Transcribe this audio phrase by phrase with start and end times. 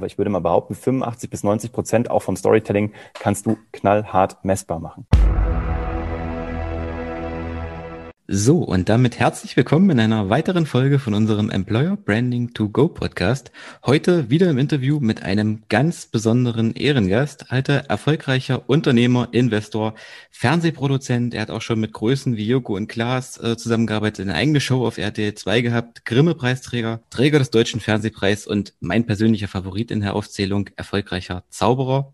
[0.00, 4.42] Aber ich würde mal behaupten, 85 bis 90 Prozent auch vom Storytelling kannst du knallhart
[4.46, 5.06] messbar machen.
[8.32, 12.86] So, und damit herzlich willkommen in einer weiteren Folge von unserem Employer Branding to Go
[12.86, 13.50] Podcast.
[13.84, 19.94] Heute wieder im Interview mit einem ganz besonderen Ehrengast, alter, erfolgreicher Unternehmer, Investor,
[20.30, 21.34] Fernsehproduzent.
[21.34, 24.86] Er hat auch schon mit Größen wie Joko und Klaas äh, zusammengearbeitet, eine eigene Show
[24.86, 30.14] auf RTL 2 gehabt, Grimme-Preisträger, Träger des Deutschen Fernsehpreis und mein persönlicher Favorit in der
[30.14, 32.12] Aufzählung, erfolgreicher Zauberer.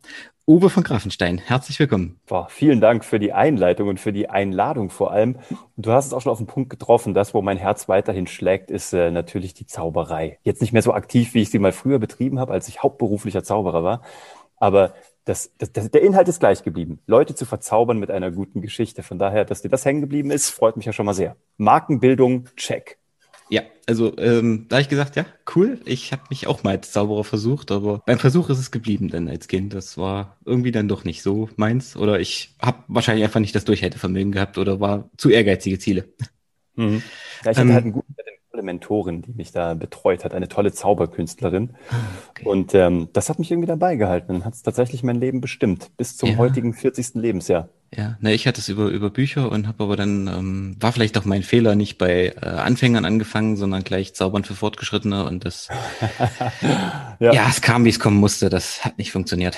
[0.49, 2.21] Uwe von Grafenstein, herzlich willkommen.
[2.25, 5.41] Boah, vielen Dank für die Einleitung und für die Einladung vor allem.
[5.77, 7.15] Du hast es auch schon auf den Punkt getroffen.
[7.15, 10.39] Das, wo mein Herz weiterhin schlägt, ist äh, natürlich die Zauberei.
[10.45, 13.43] Jetzt nicht mehr so aktiv, wie ich sie mal früher betrieben habe, als ich hauptberuflicher
[13.43, 14.03] Zauberer war.
[14.57, 14.95] Aber
[15.25, 17.01] das, das, das, der Inhalt ist gleich geblieben.
[17.09, 19.03] Leute zu verzaubern mit einer guten Geschichte.
[19.03, 21.35] Von daher, dass dir das hängen geblieben ist, freut mich ja schon mal sehr.
[21.57, 22.99] Markenbildung, check.
[23.49, 25.81] Ja, also ähm, da habe ich gesagt, ja, cool.
[25.85, 29.29] Ich habe mich auch mal als Zauberer versucht, aber beim Versuch ist es geblieben dann
[29.29, 29.73] als Kind.
[29.73, 31.97] Das war irgendwie dann doch nicht so meins.
[31.97, 36.09] Oder ich habe wahrscheinlich einfach nicht das Durchhaltevermögen gehabt oder war zu ehrgeizige Ziele.
[36.75, 37.03] Mhm.
[37.45, 38.15] Ja, ich hatte ähm, halt einen guten
[38.57, 41.77] tolle Mentorin, die mich da betreut hat, eine tolle Zauberkünstlerin.
[41.91, 41.95] Ah,
[42.31, 42.45] okay.
[42.47, 45.91] Und ähm, das hat mich irgendwie dabei gehalten und hat es tatsächlich mein Leben bestimmt,
[45.97, 46.37] bis zum ja.
[46.37, 47.15] heutigen 40.
[47.15, 47.69] Lebensjahr.
[47.95, 51.17] Ja, ne, ich hatte es über, über Bücher und habe aber dann, ähm, war vielleicht
[51.19, 55.69] auch mein Fehler, nicht bei äh, Anfängern angefangen, sondern gleich Zaubern für Fortgeschrittene und das,
[57.21, 57.33] ja.
[57.33, 59.57] ja, es kam, wie es kommen musste, das hat nicht funktioniert.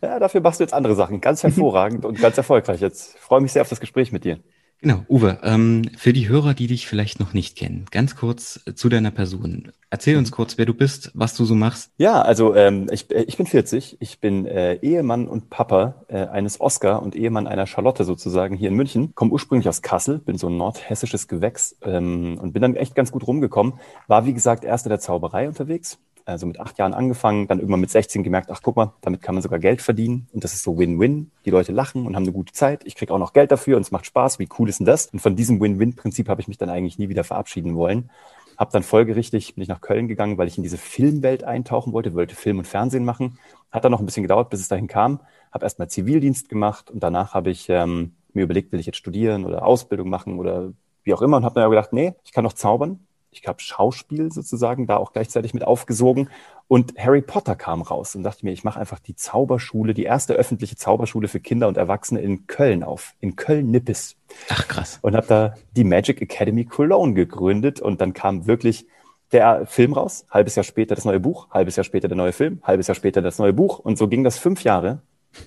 [0.00, 2.80] Ja, dafür machst du jetzt andere Sachen, ganz hervorragend und ganz erfolgreich.
[2.80, 4.40] Jetzt freue mich sehr auf das Gespräch mit dir.
[4.82, 8.88] Genau, Uwe, ähm, für die Hörer, die dich vielleicht noch nicht kennen, ganz kurz zu
[8.88, 9.70] deiner Person.
[9.90, 11.92] Erzähl uns kurz, wer du bist, was du so machst.
[11.98, 16.26] Ja, also ähm, ich, äh, ich bin 40, ich bin äh, Ehemann und Papa äh,
[16.26, 19.14] eines Oscar und Ehemann einer Charlotte sozusagen hier in München.
[19.14, 23.12] Komme ursprünglich aus Kassel, bin so ein nordhessisches Gewächs ähm, und bin dann echt ganz
[23.12, 23.74] gut rumgekommen.
[24.08, 27.80] War wie gesagt erst in der Zauberei unterwegs, also mit acht Jahren angefangen, dann irgendwann
[27.80, 30.62] mit 16 gemerkt, ach guck mal, damit kann man sogar Geld verdienen und das ist
[30.62, 31.30] so Win-Win.
[31.44, 32.82] Die Leute lachen und haben eine gute Zeit.
[32.84, 34.38] Ich kriege auch noch Geld dafür und es macht Spaß.
[34.38, 35.06] Wie cool ist denn das?
[35.06, 38.10] Und von diesem Win-Win-Prinzip habe ich mich dann eigentlich nie wieder verabschieden wollen.
[38.56, 42.14] Hab dann folgerichtig, bin ich nach Köln gegangen, weil ich in diese Filmwelt eintauchen wollte,
[42.14, 43.38] wollte Film und Fernsehen machen.
[43.70, 45.20] Hat dann noch ein bisschen gedauert, bis es dahin kam.
[45.52, 49.44] Habe erstmal Zivildienst gemacht und danach habe ich ähm, mir überlegt, will ich jetzt studieren
[49.44, 50.72] oder Ausbildung machen oder
[51.04, 53.00] wie auch immer und habe mir gedacht, nee, ich kann noch zaubern
[53.32, 56.28] ich habe Schauspiel sozusagen da auch gleichzeitig mit aufgesogen.
[56.68, 60.34] Und Harry Potter kam raus und dachte mir, ich mache einfach die Zauberschule, die erste
[60.34, 64.16] öffentliche Zauberschule für Kinder und Erwachsene in Köln auf, in Köln-Nippes.
[64.48, 64.98] Ach krass.
[65.02, 68.86] Und habe da die Magic Academy Cologne gegründet und dann kam wirklich
[69.32, 72.60] der Film raus, halbes Jahr später das neue Buch, halbes Jahr später der neue Film,
[72.62, 75.00] halbes Jahr später das neue Buch und so ging das fünf Jahre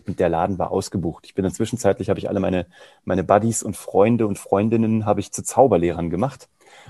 [0.08, 1.26] und der Laden war ausgebucht.
[1.28, 2.66] Ich bin dann zwischenzeitlich, habe ich alle meine,
[3.04, 6.50] meine Buddies und Freunde und Freundinnen habe ich zu Zauberlehrern gemacht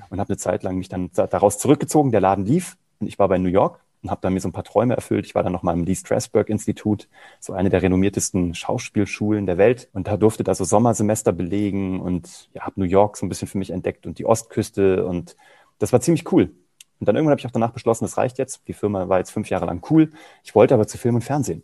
[0.09, 2.11] und habe eine Zeit lang mich dann daraus zurückgezogen.
[2.11, 4.53] Der Laden lief und ich war bei New York und habe dann mir so ein
[4.53, 5.25] paar Träume erfüllt.
[5.25, 7.07] Ich war dann noch mal im Lee Strasberg Institut,
[7.39, 12.49] so eine der renommiertesten Schauspielschulen der Welt und da durfte da so Sommersemester belegen und
[12.53, 15.35] ja, habe New York so ein bisschen für mich entdeckt und die Ostküste und
[15.79, 16.51] das war ziemlich cool.
[16.99, 18.67] Und dann irgendwann habe ich auch danach beschlossen, das reicht jetzt.
[18.67, 20.11] Die Firma war jetzt fünf Jahre lang cool.
[20.43, 21.63] Ich wollte aber zu Film und Fernsehen.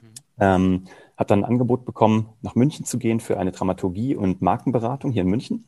[0.00, 0.08] Mhm.
[0.38, 0.84] Ähm,
[1.18, 5.22] habe dann ein Angebot bekommen, nach München zu gehen für eine Dramaturgie und Markenberatung hier
[5.22, 5.66] in München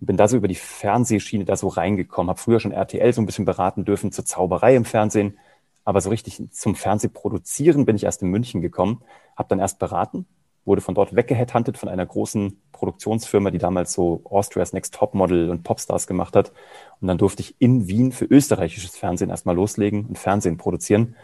[0.00, 2.30] und bin da so über die Fernsehschiene da so reingekommen.
[2.30, 5.38] Habe früher schon RTL so ein bisschen beraten dürfen zur Zauberei im Fernsehen,
[5.84, 9.02] aber so richtig zum Fernsehproduzieren bin ich erst in München gekommen.
[9.36, 10.26] Habe dann erst beraten,
[10.64, 15.50] wurde von dort weggeheadhuntet von einer großen Produktionsfirma, die damals so Austria's Next Top Model
[15.50, 16.52] und Popstars gemacht hat.
[17.00, 21.16] Und dann durfte ich in Wien für österreichisches Fernsehen erstmal loslegen und Fernsehen produzieren.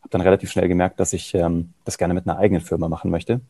[0.00, 3.10] Habe dann relativ schnell gemerkt, dass ich ähm, das gerne mit einer eigenen Firma machen
[3.10, 3.40] möchte.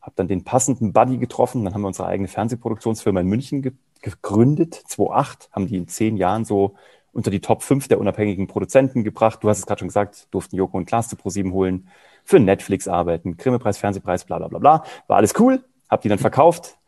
[0.00, 1.64] Habe dann den passenden Buddy getroffen.
[1.64, 3.62] Dann haben wir unsere eigene Fernsehproduktionsfirma in München
[4.02, 6.74] gegründet, 2008, haben die in zehn Jahren so
[7.12, 9.42] unter die Top 5 der unabhängigen Produzenten gebracht.
[9.42, 11.88] Du hast es gerade schon gesagt, durften Joko und Klaas zu ProSieben holen,
[12.24, 14.84] für Netflix arbeiten, Grimme-Preis, Fernsehpreis, bla bla bla bla.
[15.08, 16.78] War alles cool, habe die dann verkauft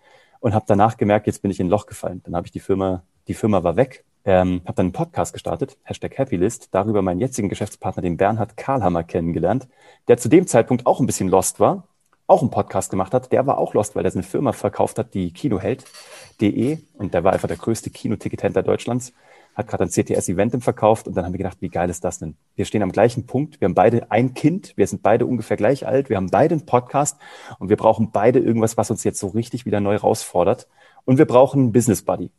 [0.41, 2.21] und habe danach gemerkt, jetzt bin ich in ein Loch gefallen.
[2.25, 5.79] Dann habe ich die Firma, die Firma war weg, ähm, habe dann einen Podcast gestartet,
[5.83, 9.69] Hashtag Happylist, darüber meinen jetzigen Geschäftspartner, den Bernhard Karlhammer, kennengelernt,
[10.09, 11.89] der zu dem Zeitpunkt auch ein bisschen lost war,
[12.33, 15.15] auch einen Podcast gemacht hat, der war auch lost, weil er eine Firma verkauft hat,
[15.15, 19.13] die Kinoheld.de und der war einfach der größte Kinotickethändler Deutschlands.
[19.55, 22.19] hat gerade ein CTS-Event im verkauft und dann haben wir gedacht, wie geil ist das
[22.19, 22.37] denn?
[22.57, 25.87] Wir stehen am gleichen Punkt, wir haben beide ein Kind, wir sind beide ungefähr gleich
[25.87, 27.19] alt, wir haben beide einen Podcast.
[27.59, 30.69] Und wir brauchen beide irgendwas, was uns jetzt so richtig wieder neu herausfordert.
[31.05, 32.31] Und wir brauchen einen Business Buddy.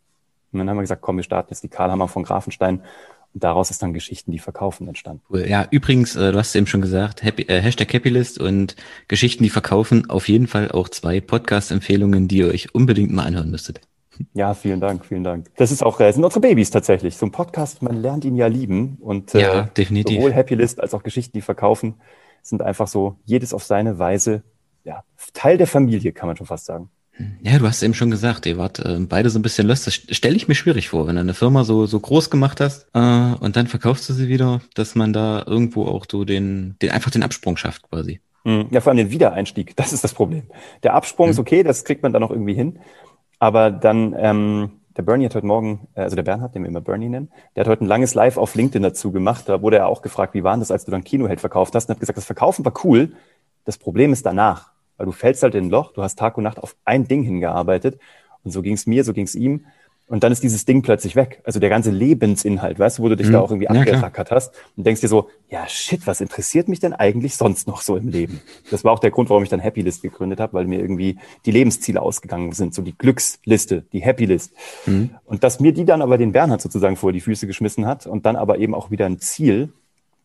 [0.51, 2.81] Und dann haben wir gesagt, komm, wir starten jetzt die Karlhammer von Grafenstein
[3.33, 5.23] daraus ist dann Geschichten, die verkaufen entstanden.
[5.29, 5.45] Cool.
[5.47, 8.75] Ja, übrigens, äh, du hast eben schon gesagt, Happy, äh, Hashtag Happylist und
[9.07, 13.49] Geschichten, die verkaufen, auf jeden Fall auch zwei Podcast-Empfehlungen, die ihr euch unbedingt mal anhören
[13.51, 13.81] müsstet.
[14.33, 15.47] Ja, vielen Dank, vielen Dank.
[15.57, 17.17] Das ist auch, äh, sind unsere Babys tatsächlich.
[17.17, 18.97] So ein Podcast, man lernt ihn ja lieben.
[19.01, 20.17] Und äh, ja, definitiv.
[20.17, 21.95] sowohl Happy List als auch Geschichten, die verkaufen,
[22.41, 24.43] sind einfach so jedes auf seine Weise,
[24.83, 25.03] ja,
[25.33, 26.89] Teil der Familie, kann man schon fast sagen.
[27.41, 29.85] Ja, du hast eben schon gesagt, ihr wart äh, beide so ein bisschen lost.
[29.85, 32.87] Das stelle ich mir schwierig vor, wenn du eine Firma so, so groß gemacht hast
[32.93, 32.99] äh,
[33.39, 37.11] und dann verkaufst du sie wieder, dass man da irgendwo auch so den, den einfach
[37.11, 38.19] den Absprung schafft quasi.
[38.45, 40.43] Hm, ja, vor allem den Wiedereinstieg, das ist das Problem.
[40.81, 41.31] Der Absprung mhm.
[41.31, 42.79] ist okay, das kriegt man dann auch irgendwie hin.
[43.37, 46.81] Aber dann, ähm, der Bernie hat heute Morgen, äh, also der Bernhard, den wir immer
[46.81, 49.47] Bernie nennen, der hat heute ein langes Live auf LinkedIn dazu gemacht.
[49.47, 51.89] Da wurde er auch gefragt, wie war das, als du dann Kinoheld verkauft hast?
[51.89, 53.13] Und hat gesagt, das Verkaufen war cool.
[53.65, 56.43] Das Problem ist danach, weil du fällst halt in ein Loch, du hast Tag und
[56.43, 57.99] Nacht auf ein Ding hingearbeitet.
[58.43, 59.65] Und so ging es mir, so ging es ihm.
[60.07, 61.41] Und dann ist dieses Ding plötzlich weg.
[61.45, 63.33] Also der ganze Lebensinhalt, weißt du, wo du dich mhm.
[63.33, 66.81] da auch irgendwie abgerackert ja, hast und denkst dir so, ja shit, was interessiert mich
[66.81, 68.41] denn eigentlich sonst noch so im Leben?
[68.69, 71.17] Das war auch der Grund, warum ich dann Happy List gegründet habe, weil mir irgendwie
[71.45, 74.51] die Lebensziele ausgegangen sind, so die Glücksliste, die Happy List.
[74.85, 75.11] Mhm.
[75.25, 78.25] Und dass mir die dann aber den Bernhard sozusagen vor die Füße geschmissen hat und
[78.25, 79.71] dann aber eben auch wieder ein Ziel,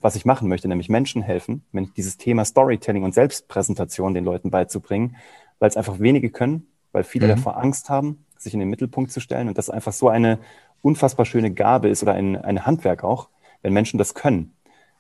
[0.01, 1.65] was ich machen möchte, nämlich Menschen helfen,
[1.97, 5.17] dieses Thema Storytelling und Selbstpräsentation den Leuten beizubringen,
[5.59, 7.31] weil es einfach wenige können, weil viele mhm.
[7.31, 10.39] davor Angst haben, sich in den Mittelpunkt zu stellen und das einfach so eine
[10.83, 13.29] unfassbar schöne Gabe ist oder ein, ein Handwerk auch,
[13.63, 14.53] wenn Menschen das können.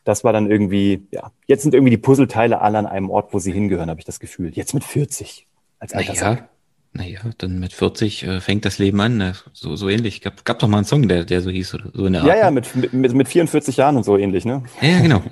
[0.04, 3.38] Das war dann irgendwie, ja, jetzt sind irgendwie die Puzzleteile alle an einem Ort, wo
[3.38, 4.50] sie hingehören, habe ich das Gefühl.
[4.50, 5.46] Jetzt mit 40
[5.78, 6.48] als Alterssack.
[6.92, 9.18] Naja, dann mit 40 äh, fängt das Leben an.
[9.18, 9.34] Ne?
[9.52, 10.20] So, so ähnlich.
[10.20, 12.28] Gab, gab doch mal einen Song, der, der so hieß, oder so in der Art.
[12.28, 14.62] Ja, ja, mit, mit, mit 44 Jahren und so ähnlich, ne?
[14.80, 15.22] Ja, genau.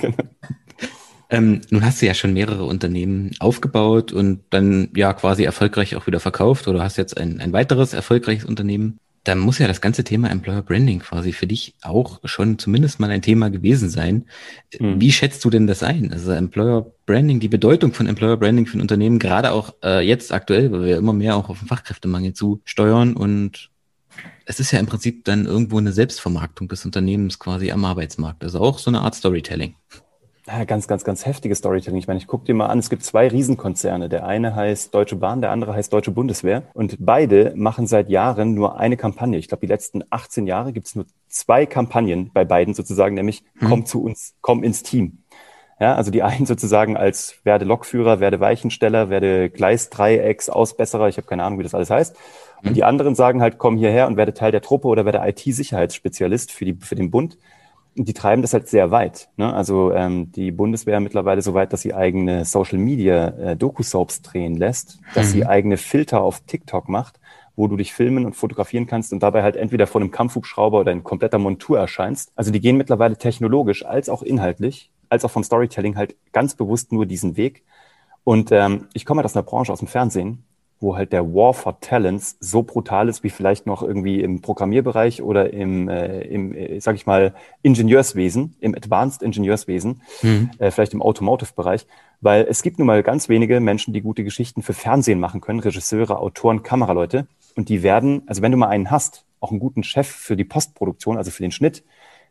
[0.00, 0.14] genau.
[1.30, 6.06] Ähm, nun hast du ja schon mehrere Unternehmen aufgebaut und dann ja quasi erfolgreich auch
[6.06, 8.98] wieder verkauft oder hast jetzt ein, ein weiteres erfolgreiches Unternehmen.
[9.24, 13.10] Da muss ja das ganze Thema Employer Branding quasi für dich auch schon zumindest mal
[13.10, 14.26] ein Thema gewesen sein.
[14.78, 15.00] Mhm.
[15.00, 16.12] Wie schätzt du denn das ein?
[16.12, 20.32] Also Employer Branding, die Bedeutung von Employer Branding für ein Unternehmen, gerade auch äh, jetzt
[20.32, 23.70] aktuell, weil wir immer mehr auch auf den Fachkräftemangel zu steuern und
[24.46, 28.44] es ist ja im Prinzip dann irgendwo eine Selbstvermarktung des Unternehmens quasi am Arbeitsmarkt.
[28.44, 29.74] Also auch so eine Art Storytelling.
[30.46, 31.98] Ja, ganz, ganz, ganz heftige Storytelling.
[31.98, 34.10] Ich meine, ich gucke dir mal an, es gibt zwei Riesenkonzerne.
[34.10, 36.64] Der eine heißt Deutsche Bahn, der andere heißt Deutsche Bundeswehr.
[36.74, 39.38] Und beide machen seit Jahren nur eine Kampagne.
[39.38, 43.42] Ich glaube, die letzten 18 Jahre gibt es nur zwei Kampagnen bei beiden sozusagen, nämlich
[43.56, 43.68] hm.
[43.68, 45.22] komm zu uns, komm ins Team.
[45.80, 51.26] Ja, also die einen sozusagen als werde Lokführer, werde Weichensteller, werde Gleisdreiecks, Ausbesserer, ich habe
[51.26, 52.16] keine Ahnung, wie das alles heißt.
[52.60, 52.74] Und hm.
[52.74, 56.66] die anderen sagen halt, komm hierher und werde Teil der Truppe oder werde IT-Sicherheitsspezialist für,
[56.66, 57.38] die, für den Bund
[57.96, 59.28] die treiben das halt sehr weit.
[59.36, 59.52] Ne?
[59.52, 64.56] Also ähm, die Bundeswehr mittlerweile so weit, dass sie eigene Social Media äh, Doku-Soaps drehen
[64.56, 65.32] lässt, dass mhm.
[65.32, 67.20] sie eigene Filter auf TikTok macht,
[67.56, 70.92] wo du dich filmen und fotografieren kannst und dabei halt entweder vor einem Kampfhubschrauber oder
[70.92, 72.32] in kompletter Montur erscheinst.
[72.34, 76.90] Also die gehen mittlerweile technologisch als auch inhaltlich, als auch vom Storytelling halt ganz bewusst
[76.92, 77.62] nur diesen Weg.
[78.24, 80.44] Und ähm, ich komme halt aus einer Branche, aus dem Fernsehen
[80.80, 85.22] wo halt der War for Talents so brutal ist wie vielleicht noch irgendwie im Programmierbereich
[85.22, 90.50] oder im, äh, im äh, sag ich mal, Ingenieurswesen, im Advanced Ingenieurswesen, mhm.
[90.58, 91.86] äh, vielleicht im Automotive-Bereich,
[92.20, 95.60] weil es gibt nun mal ganz wenige Menschen, die gute Geschichten für Fernsehen machen können,
[95.60, 97.26] Regisseure, Autoren, Kameraleute.
[97.56, 100.44] Und die werden, also wenn du mal einen hast, auch einen guten Chef für die
[100.44, 101.84] Postproduktion, also für den Schnitt,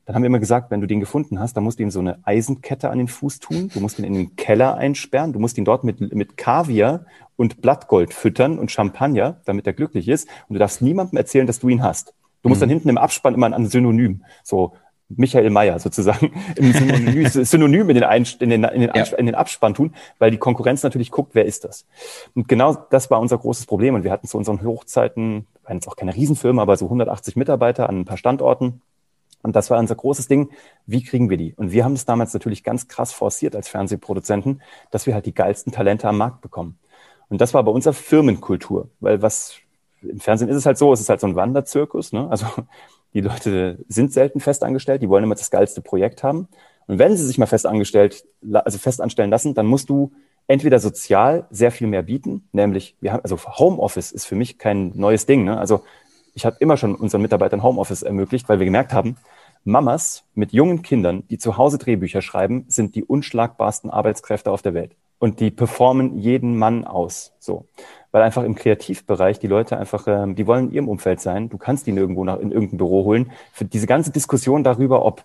[0.05, 1.99] dann haben wir immer gesagt, wenn du den gefunden hast, dann musst du ihm so
[1.99, 5.57] eine Eisenkette an den Fuß tun, du musst ihn in den Keller einsperren, du musst
[5.57, 7.05] ihn dort mit, mit Kaviar
[7.35, 10.27] und Blattgold füttern und Champagner, damit er glücklich ist.
[10.47, 12.13] Und du darfst niemandem erzählen, dass du ihn hast.
[12.41, 12.63] Du musst mhm.
[12.63, 14.73] dann hinten im Abspann immer ein Synonym, so
[15.09, 18.03] Michael Mayer sozusagen, im Synonym, Synonym in, den
[18.39, 19.03] in, den, in, den ja.
[19.17, 21.85] in den Abspann tun, weil die Konkurrenz natürlich guckt, wer ist das.
[22.35, 23.95] Und genau das war unser großes Problem.
[23.95, 27.89] Und wir hatten zu unseren Hochzeiten, waren jetzt auch keine Riesenfirma, aber so 180 Mitarbeiter
[27.89, 28.81] an ein paar Standorten.
[29.43, 30.49] Und das war unser großes Ding.
[30.87, 31.53] Wie kriegen wir die?
[31.53, 35.33] Und wir haben das damals natürlich ganz krass forciert als Fernsehproduzenten, dass wir halt die
[35.33, 36.79] geilsten Talente am Markt bekommen.
[37.29, 39.55] Und das war bei unserer Firmenkultur, weil was
[40.01, 42.13] im Fernsehen ist es halt so, es ist halt so ein Wanderzirkus.
[42.13, 42.27] Ne?
[42.29, 42.45] Also
[43.13, 46.47] die Leute sind selten festangestellt, die wollen immer das geilste Projekt haben.
[46.87, 50.11] Und wenn sie sich mal festangestellt, also festanstellen lassen, dann musst du
[50.47, 54.91] entweder sozial sehr viel mehr bieten, nämlich wir haben, also Homeoffice ist für mich kein
[54.95, 55.45] neues Ding.
[55.45, 55.57] Ne?
[55.57, 55.83] Also
[56.33, 59.17] ich habe immer schon unseren Mitarbeitern Homeoffice ermöglicht, weil wir gemerkt haben,
[59.65, 64.73] Mamas mit jungen Kindern, die zu Hause Drehbücher schreiben, sind die unschlagbarsten Arbeitskräfte auf der
[64.73, 64.95] Welt.
[65.23, 67.31] und die performen jeden Mann aus.
[67.39, 67.65] So.
[68.11, 71.47] Weil einfach im Kreativbereich die Leute einfach, ähm, die wollen in ihrem Umfeld sein.
[71.47, 73.31] Du kannst die nirgendwo nach, in irgendein Büro holen.
[73.53, 75.23] Für diese ganze Diskussion darüber, ob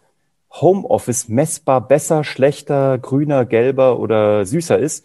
[0.52, 5.04] Homeoffice messbar besser, schlechter, grüner, gelber oder süßer ist,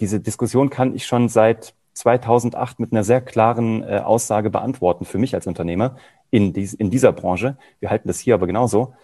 [0.00, 5.18] diese Diskussion kann ich schon seit 2008 mit einer sehr klaren äh, Aussage beantworten für
[5.18, 5.96] mich als Unternehmer
[6.30, 7.56] in, dies, in dieser Branche.
[7.80, 8.94] Wir halten das hier aber genauso.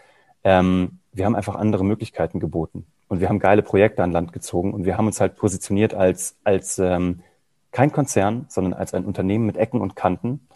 [0.44, 4.74] Ähm, wir haben einfach andere Möglichkeiten geboten und wir haben geile Projekte an Land gezogen
[4.74, 7.20] und wir haben uns halt positioniert als, als ähm,
[7.70, 10.46] kein Konzern, sondern als ein Unternehmen mit Ecken und Kanten,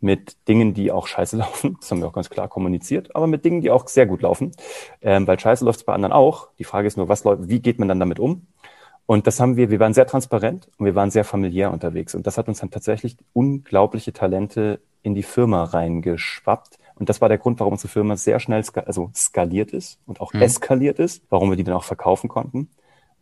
[0.00, 1.76] mit Dingen, die auch scheiße laufen.
[1.80, 4.50] Das haben wir auch ganz klar kommuniziert, aber mit Dingen, die auch sehr gut laufen.
[5.00, 6.48] Ähm, weil scheiße läuft es bei anderen auch.
[6.58, 8.46] Die Frage ist nur, was läuft, wie geht man dann damit um?
[9.06, 12.14] Und das haben wir, wir waren sehr transparent und wir waren sehr familiär unterwegs.
[12.14, 16.78] Und das hat uns dann tatsächlich unglaubliche Talente in die Firma reingeschwappt.
[16.94, 20.20] Und das war der Grund, warum unsere Firma sehr schnell ska also skaliert ist und
[20.20, 20.42] auch mhm.
[20.42, 22.70] eskaliert ist, warum wir die dann auch verkaufen konnten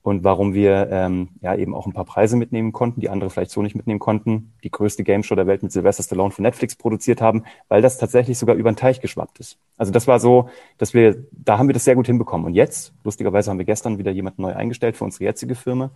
[0.03, 3.53] und warum wir ähm, ja eben auch ein paar Preise mitnehmen konnten, die andere vielleicht
[3.53, 6.75] so nicht mitnehmen konnten, die größte Game Show der Welt mit Sylvester Stallone von Netflix
[6.75, 9.59] produziert haben, weil das tatsächlich sogar über den Teich geschwappt ist.
[9.77, 12.47] Also das war so, dass wir, da haben wir das sehr gut hinbekommen.
[12.47, 15.93] Und jetzt, lustigerweise haben wir gestern wieder jemanden neu eingestellt für unsere jetzige Firma.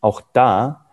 [0.00, 0.86] Auch da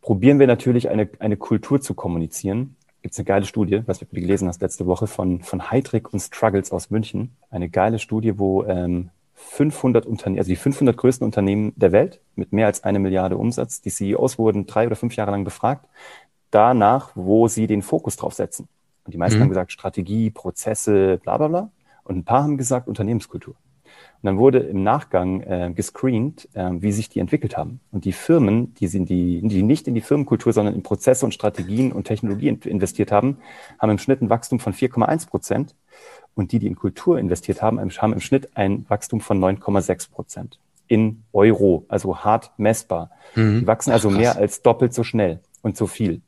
[0.00, 2.76] probieren wir natürlich eine, eine Kultur zu kommunizieren.
[3.02, 6.20] Gibt es eine geile Studie, was du gelesen hast letzte Woche von, von Heidrich und
[6.20, 7.36] Struggles aus München.
[7.50, 9.10] Eine geile Studie, wo ähm,
[9.50, 13.80] 500 Unternehmen, also die 500 größten Unternehmen der Welt mit mehr als eine Milliarde Umsatz.
[13.80, 15.86] Die CEOs wurden drei oder fünf Jahre lang befragt,
[16.50, 18.68] danach, wo sie den Fokus drauf setzen.
[19.04, 19.44] Und die meisten mhm.
[19.44, 21.70] haben gesagt Strategie, Prozesse, bla bla bla.
[22.04, 23.54] Und ein paar haben gesagt Unternehmenskultur.
[24.22, 27.80] Und dann wurde im Nachgang äh, gescreent, äh, wie sich die entwickelt haben.
[27.90, 31.34] Und die Firmen, die, sind die, die nicht in die Firmenkultur, sondern in Prozesse und
[31.34, 33.38] Strategien und Technologien investiert haben,
[33.80, 35.74] haben im Schnitt ein Wachstum von 4,1 Prozent.
[36.34, 40.58] Und die, die in Kultur investiert haben, haben im Schnitt ein Wachstum von 9,6 Prozent
[40.88, 43.10] in Euro, also hart messbar.
[43.34, 43.60] Mhm.
[43.60, 46.20] Die wachsen also Ach, mehr als doppelt so schnell und so viel.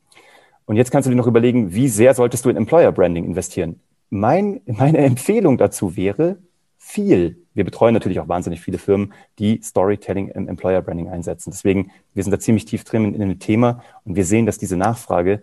[0.66, 3.80] Und jetzt kannst du dir noch überlegen, wie sehr solltest du in Employer Branding investieren?
[4.10, 6.38] Mein, meine Empfehlung dazu wäre
[6.78, 7.38] viel.
[7.54, 11.50] Wir betreuen natürlich auch wahnsinnig viele Firmen, die Storytelling im Employer Branding einsetzen.
[11.50, 14.58] Deswegen, wir sind da ziemlich tief drin in, in dem Thema und wir sehen, dass
[14.58, 15.42] diese Nachfrage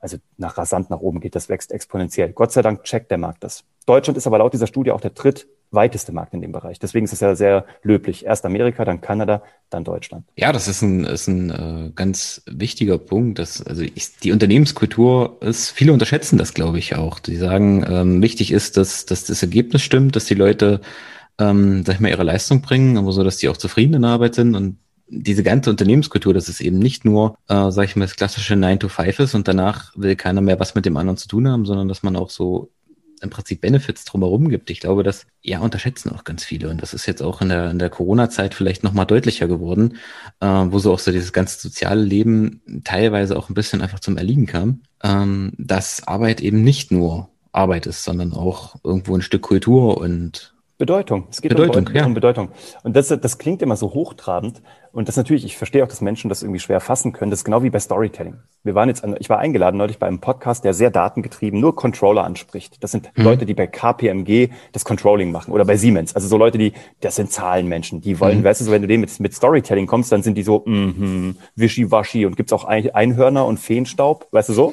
[0.00, 2.32] also nach rasant nach oben geht, das wächst exponentiell.
[2.32, 3.64] Gott sei Dank checkt der Markt das.
[3.88, 6.78] Deutschland ist aber laut dieser Studie auch der drittweiteste Markt in dem Bereich.
[6.78, 8.26] Deswegen ist es ja sehr löblich.
[8.26, 10.24] Erst Amerika, dann Kanada, dann Deutschland.
[10.36, 13.38] Ja, das ist ein, ist ein äh, ganz wichtiger Punkt.
[13.38, 17.18] Dass, also ich, die Unternehmenskultur ist, viele unterschätzen das, glaube ich, auch.
[17.18, 20.80] Die sagen, ähm, wichtig ist, dass, dass das Ergebnis stimmt, dass die Leute
[21.38, 24.10] ähm, sag ich mal, ihre Leistung bringen, aber so, dass die auch zufrieden in der
[24.10, 24.78] Arbeit sind und
[25.10, 28.80] diese ganze Unternehmenskultur, dass es eben nicht nur, äh, sag ich mal, das klassische 9
[28.80, 31.64] to 5 ist und danach will keiner mehr was mit dem anderen zu tun haben,
[31.64, 32.70] sondern dass man auch so
[33.22, 34.70] im Prinzip Benefits drumherum gibt.
[34.70, 36.68] Ich glaube, das ja unterschätzen auch ganz viele.
[36.68, 39.98] Und das ist jetzt auch in der, in der Corona-Zeit vielleicht nochmal deutlicher geworden,
[40.40, 44.16] äh, wo so auch so dieses ganze soziale Leben teilweise auch ein bisschen einfach zum
[44.16, 49.42] Erliegen kam, ähm, dass Arbeit eben nicht nur Arbeit ist, sondern auch irgendwo ein Stück
[49.42, 51.26] Kultur und Bedeutung.
[51.30, 52.06] Es geht Bedeutung, um, Bedeutung, ja.
[52.06, 52.48] um Bedeutung.
[52.84, 54.62] Und das, das klingt immer so hochtrabend.
[54.92, 57.30] Und das natürlich, ich verstehe auch, dass Menschen das irgendwie schwer fassen können.
[57.30, 58.38] Das ist genau wie bei Storytelling.
[58.64, 61.76] Wir waren jetzt, an, ich war eingeladen neulich bei einem Podcast, der sehr datengetrieben nur
[61.76, 62.82] Controller anspricht.
[62.82, 63.24] Das sind mhm.
[63.24, 66.14] Leute, die bei KPMG das Controlling machen oder bei Siemens.
[66.14, 68.00] Also so Leute, die, das sind Zahlenmenschen.
[68.00, 68.44] Die wollen, mhm.
[68.44, 71.36] weißt du, so, wenn du denen mit, mit Storytelling kommst, dann sind die so, mhm,
[71.56, 74.66] wischiwaschi und gibt's auch Einhörner und Feenstaub, weißt du so?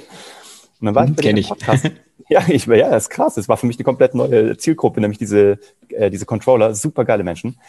[0.82, 1.50] Und dann war ich bei Kenn ich.
[1.50, 1.92] Podcast.
[2.28, 3.36] Ja, ich, ja, das ist krass.
[3.36, 7.24] Das war für mich eine komplett neue Zielgruppe, nämlich diese, äh, diese Controller, super geile
[7.24, 7.60] Menschen.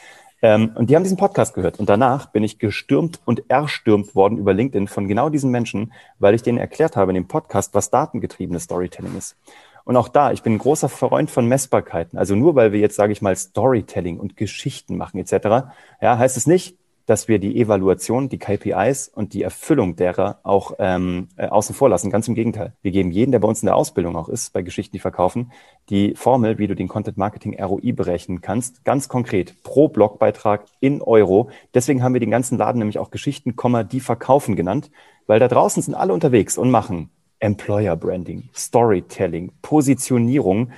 [0.43, 1.79] Ähm, und die haben diesen Podcast gehört.
[1.79, 6.35] Und danach bin ich gestürmt und erstürmt worden über LinkedIn von genau diesen Menschen, weil
[6.35, 9.37] ich denen erklärt habe in dem Podcast, was datengetriebenes Storytelling ist.
[9.85, 12.19] Und auch da, ich bin ein großer Freund von Messbarkeiten.
[12.19, 15.69] Also nur weil wir jetzt, sage ich mal, Storytelling und Geschichten machen etc.,
[16.03, 20.73] ja, heißt es nicht, dass wir die Evaluation, die KPIs und die Erfüllung derer auch
[20.79, 22.11] ähm, äh, außen vor lassen.
[22.11, 22.73] Ganz im Gegenteil.
[22.83, 25.53] Wir geben jeden, der bei uns in der Ausbildung auch ist, bei Geschichten, die verkaufen,
[25.89, 31.01] die Formel, wie du den Content Marketing ROI berechnen kannst, ganz konkret pro Blogbeitrag in
[31.01, 31.51] Euro.
[31.75, 33.55] Deswegen haben wir den ganzen Laden nämlich auch Geschichten,
[33.91, 34.91] die verkaufen genannt,
[35.27, 40.71] weil da draußen sind alle unterwegs und machen Employer Branding, Storytelling, Positionierung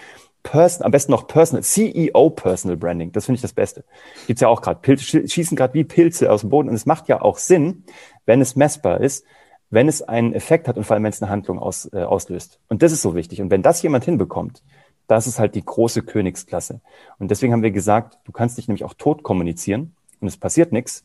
[0.43, 3.13] Person, am besten noch Personal, CEO Personal Branding.
[3.13, 3.85] Das finde ich das Beste.
[4.27, 4.81] Gibt's ja auch gerade.
[4.97, 6.69] Schießen gerade wie Pilze aus dem Boden.
[6.69, 7.85] Und es macht ja auch Sinn,
[8.27, 9.25] wenn es messbar ist,
[9.71, 12.61] wenn es einen Effekt hat und vor allem, wenn es eine Handlung aus, äh, auslöst.
[12.69, 13.43] Und das ist so wichtig.
[13.43, 14.63] Und wenn das jemand hinbekommt,
[15.07, 16.81] das ist halt die große Königsklasse.
[17.19, 20.73] Und deswegen haben wir gesagt, du kannst dich nämlich auch tot kommunizieren und es passiert
[20.73, 21.05] nichts,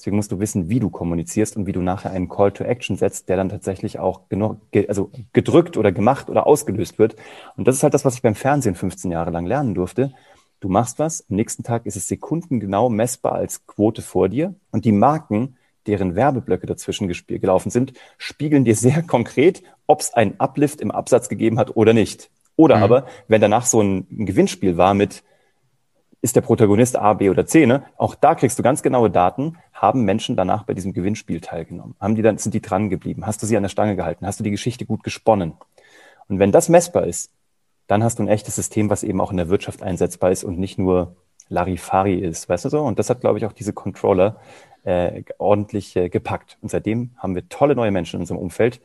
[0.00, 2.96] Deswegen musst du wissen, wie du kommunizierst und wie du nachher einen Call to Action
[2.96, 4.56] setzt, der dann tatsächlich auch genug,
[4.88, 7.16] also gedrückt oder gemacht oder ausgelöst wird.
[7.58, 10.14] Und das ist halt das, was ich beim Fernsehen 15 Jahre lang lernen durfte.
[10.60, 14.86] Du machst was, am nächsten Tag ist es sekundengenau messbar als Quote vor dir und
[14.86, 20.80] die Marken, deren Werbeblöcke dazwischen gelaufen sind, spiegeln dir sehr konkret, ob es einen Uplift
[20.80, 22.30] im Absatz gegeben hat oder nicht.
[22.56, 22.82] Oder mhm.
[22.84, 25.24] aber, wenn danach so ein, ein Gewinnspiel war mit,
[26.22, 27.84] ist der Protagonist A, B oder C, ne?
[27.96, 29.56] Auch da kriegst du ganz genaue Daten.
[29.80, 31.94] Haben Menschen danach bei diesem Gewinnspiel teilgenommen?
[31.98, 33.24] Haben die dann, sind die dran geblieben?
[33.24, 34.26] Hast du sie an der Stange gehalten?
[34.26, 35.54] Hast du die Geschichte gut gesponnen?
[36.28, 37.32] Und wenn das messbar ist,
[37.86, 40.58] dann hast du ein echtes System, was eben auch in der Wirtschaft einsetzbar ist und
[40.58, 41.16] nicht nur
[41.48, 42.82] Larifari ist, weißt du so?
[42.82, 44.36] Und das hat, glaube ich, auch diese Controller
[44.84, 46.58] äh, ordentlich äh, gepackt.
[46.60, 48.82] Und seitdem haben wir tolle neue Menschen in unserem Umfeld,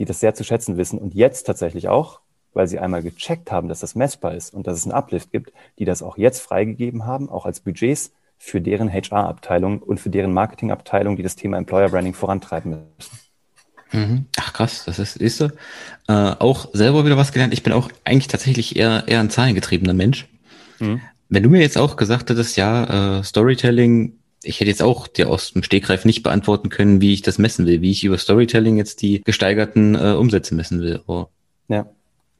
[0.00, 2.18] die das sehr zu schätzen wissen und jetzt tatsächlich auch,
[2.52, 5.52] weil sie einmal gecheckt haben, dass das messbar ist und dass es einen Uplift gibt,
[5.78, 8.12] die das auch jetzt freigegeben haben, auch als Budgets
[8.44, 13.18] für deren HR-Abteilung und für deren Marketing-Abteilung, die das Thema Employer Branding vorantreiben müssen.
[13.92, 14.26] Mhm.
[14.36, 15.44] Ach krass, das ist, ist so.
[16.08, 17.52] Äh, auch selber wieder was gelernt.
[17.52, 20.26] Ich bin auch eigentlich tatsächlich eher, eher ein zahlengetriebener Mensch.
[20.80, 21.00] Mhm.
[21.28, 25.30] Wenn du mir jetzt auch gesagt hättest, ja, äh, Storytelling ich hätte jetzt auch dir
[25.30, 28.76] aus dem Stegreif nicht beantworten können, wie ich das messen will, wie ich über Storytelling
[28.76, 31.00] jetzt die gesteigerten äh, Umsätze messen will.
[31.06, 31.26] Oh.
[31.68, 31.86] Ja.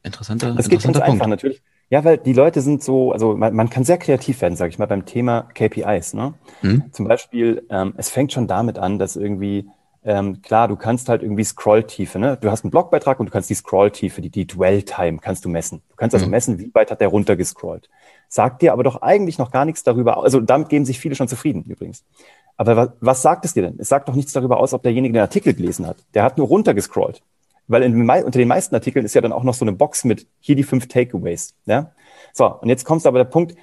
[0.03, 1.09] Interessanter, das geht ganz Punkt.
[1.09, 1.61] einfach natürlich.
[1.93, 4.79] Ja, weil die Leute sind so, also man, man kann sehr kreativ werden, sage ich
[4.79, 6.15] mal, beim Thema KPIs.
[6.15, 6.33] Ne?
[6.63, 6.85] Mhm.
[6.91, 9.69] Zum Beispiel, ähm, es fängt schon damit an, dass irgendwie
[10.03, 12.37] ähm, klar, du kannst halt irgendwie Scrolltiefe, ne?
[12.41, 15.81] Du hast einen Blogbeitrag und du kannst die Scrolltiefe, die, die Dwell-Time kannst du messen.
[15.91, 16.31] Du kannst also mhm.
[16.31, 17.87] messen, wie weit hat der runtergescrollt
[18.33, 20.23] sagt dir aber doch eigentlich noch gar nichts darüber.
[20.23, 22.03] Also damit geben sich viele schon zufrieden übrigens.
[22.57, 23.75] Aber was, was sagt es dir denn?
[23.77, 25.97] Es sagt doch nichts darüber aus, ob derjenige den Artikel gelesen hat.
[26.15, 27.21] Der hat nur runtergescrollt.
[27.67, 30.27] Weil in, unter den meisten Artikeln ist ja dann auch noch so eine Box mit
[30.39, 31.55] hier die fünf Takeaways.
[31.65, 31.91] Ja?
[32.33, 33.55] So, und jetzt kommt aber der Punkt,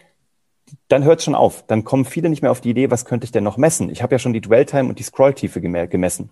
[0.89, 1.67] dann hört schon auf.
[1.67, 3.91] Dann kommen viele nicht mehr auf die Idee, was könnte ich denn noch messen?
[3.91, 6.31] Ich habe ja schon die Dwell-Time und die Scrolltiefe gemessen.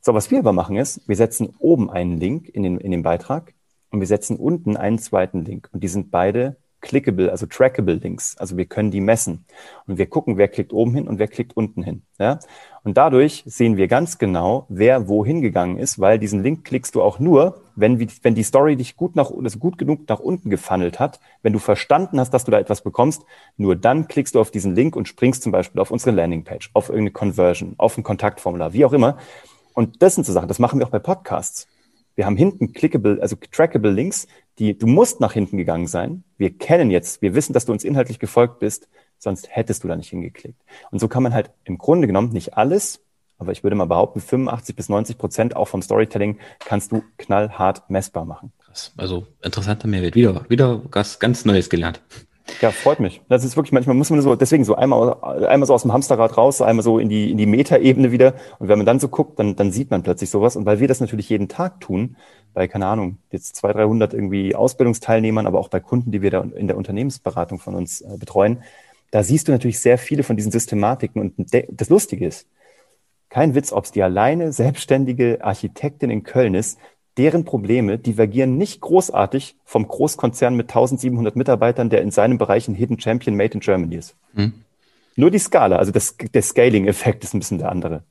[0.00, 3.02] So, was wir aber machen ist, wir setzen oben einen Link in den, in den
[3.02, 3.54] Beitrag
[3.90, 5.68] und wir setzen unten einen zweiten Link.
[5.72, 8.36] Und die sind beide clickable, also trackable Links.
[8.38, 9.44] Also wir können die messen
[9.86, 12.02] und wir gucken, wer klickt oben hin und wer klickt unten hin.
[12.18, 12.38] Ja?
[12.84, 17.02] Und dadurch sehen wir ganz genau, wer wohin gegangen ist, weil diesen Link klickst du
[17.02, 20.98] auch nur, wenn, wenn die Story dich gut nach, also gut genug nach unten gefunnelt
[20.98, 23.24] hat, wenn du verstanden hast, dass du da etwas bekommst,
[23.56, 26.88] nur dann klickst du auf diesen Link und springst zum Beispiel auf unsere Landingpage, auf
[26.88, 29.18] irgendeine Conversion, auf ein Kontaktformular, wie auch immer.
[29.74, 31.68] Und das sind so Sachen, das machen wir auch bei Podcasts.
[32.18, 34.26] Wir haben hinten clickable, also trackable Links,
[34.58, 36.24] die, du musst nach hinten gegangen sein.
[36.36, 39.94] Wir kennen jetzt, wir wissen, dass du uns inhaltlich gefolgt bist, sonst hättest du da
[39.94, 40.60] nicht hingeklickt.
[40.90, 43.04] Und so kann man halt im Grunde genommen nicht alles,
[43.38, 47.88] aber ich würde mal behaupten, 85 bis 90 Prozent auch vom Storytelling kannst du knallhart
[47.88, 48.50] messbar machen.
[48.58, 48.92] Krass.
[48.96, 50.16] Also interessanter Mehrwert.
[50.16, 52.02] Wieder, wieder was ganz Neues gelernt.
[52.60, 53.20] Ja, freut mich.
[53.28, 56.36] Das ist wirklich, manchmal muss man so, deswegen so einmal, einmal so aus dem Hamsterrad
[56.36, 58.34] raus, einmal so in die, in die Metaebene wieder.
[58.58, 60.56] Und wenn man dann so guckt, dann, dann sieht man plötzlich sowas.
[60.56, 62.16] Und weil wir das natürlich jeden Tag tun,
[62.54, 66.40] bei, keine Ahnung, jetzt zwei, dreihundert irgendwie Ausbildungsteilnehmern, aber auch bei Kunden, die wir da
[66.40, 68.62] in der Unternehmensberatung von uns äh, betreuen,
[69.10, 71.20] da siehst du natürlich sehr viele von diesen Systematiken.
[71.20, 71.34] Und
[71.70, 72.48] das Lustige ist,
[73.28, 76.78] kein Witz, ob es die alleine selbstständige Architektin in Köln ist,
[77.18, 82.74] deren Probleme divergieren nicht großartig vom Großkonzern mit 1700 Mitarbeitern, der in seinem Bereich ein
[82.74, 84.14] Hidden Champion Made in Germany ist.
[84.34, 84.52] Hm.
[85.16, 88.02] Nur die Skala, also das, der Scaling-Effekt ist ein bisschen der andere.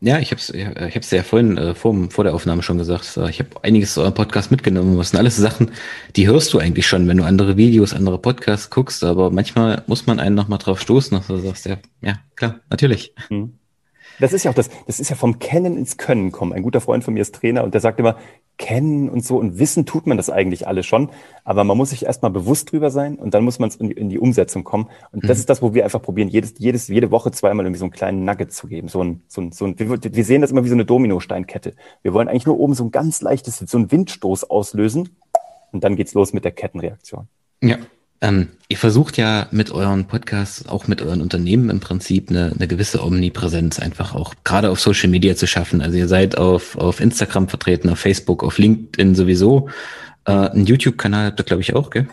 [0.00, 3.18] Ja, ich habe es ich hab's ja vorhin äh, vor, vor der Aufnahme schon gesagt.
[3.30, 4.98] Ich habe einiges aus eurem Podcast mitgenommen.
[4.98, 5.70] Das sind alles Sachen,
[6.16, 9.02] die hörst du eigentlich schon, wenn du andere Videos, andere Podcasts guckst.
[9.02, 13.14] Aber manchmal muss man einen nochmal drauf stoßen, dass du sagst, ja, ja klar, natürlich.
[13.28, 13.54] Hm.
[14.20, 16.52] Das ist ja auch das, das ist ja vom Kennen ins Können kommen.
[16.52, 18.16] Ein guter Freund von mir ist Trainer und der sagt immer,
[18.56, 21.10] kennen und so und wissen tut man das eigentlich alle schon,
[21.42, 24.18] aber man muss sich erstmal bewusst drüber sein und dann muss man in, in, die
[24.18, 24.88] Umsetzung kommen.
[25.10, 25.28] Und mhm.
[25.28, 27.92] das ist das, wo wir einfach probieren, jedes, jedes, jede Woche zweimal irgendwie so einen
[27.92, 28.88] kleinen Nugget zu geben.
[28.88, 31.74] So ein, so ein, so ein, wir, wir sehen das immer wie so eine Dominosteinkette.
[32.02, 35.16] Wir wollen eigentlich nur oben so ein ganz leichtes, so ein Windstoß auslösen
[35.72, 37.26] und dann geht's los mit der Kettenreaktion.
[37.60, 37.78] Ja,
[38.24, 42.66] ähm, ihr versucht ja mit euren Podcasts, auch mit euren Unternehmen im Prinzip eine, eine
[42.66, 45.82] gewisse Omnipräsenz einfach auch gerade auf Social Media zu schaffen.
[45.82, 49.68] Also ihr seid auf, auf Instagram vertreten, auf Facebook, auf LinkedIn sowieso.
[50.24, 52.08] Äh, ein YouTube-Kanal habt ihr, glaube ich, auch, gell?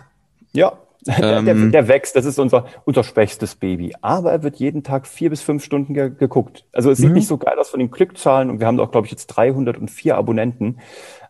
[0.51, 0.73] Ja,
[1.05, 3.95] der, ähm, der, der, wächst, das ist unser, unser schwächstes Baby.
[4.01, 6.65] Aber er wird jeden Tag vier bis fünf Stunden ge geguckt.
[6.73, 7.15] Also es sieht mhm.
[7.15, 10.17] nicht so geil aus von den Klickzahlen und wir haben auch, glaube ich, jetzt 304
[10.17, 10.79] Abonnenten.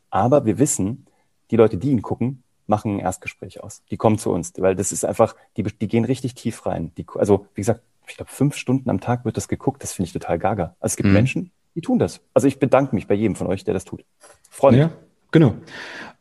[0.10, 1.06] Aber wir wissen,
[1.52, 3.84] die Leute, die ihn gucken, machen ein Erstgespräch aus.
[3.92, 6.92] Die kommen zu uns, weil das ist einfach, die, die gehen richtig tief rein.
[6.98, 9.84] Die, also, wie gesagt, ich glaube, fünf Stunden am Tag wird das geguckt.
[9.84, 10.76] Das finde ich total gaga.
[10.80, 11.14] Also es gibt mhm.
[11.14, 12.22] Menschen, die tun das.
[12.34, 14.04] Also ich bedanke mich bei jedem von euch, der das tut.
[14.50, 14.82] Freue mich.
[14.82, 14.92] Ja,
[15.32, 15.54] genau.